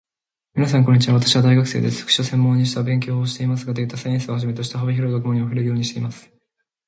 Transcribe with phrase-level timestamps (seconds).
[0.55, 1.13] みなさん、こんにちは。
[1.13, 2.01] 私は大学生です。
[2.01, 6.27] 福祉を専門に勉強していますが、データサイエンスをはじめとした幅広い学問にも触れるようにしています。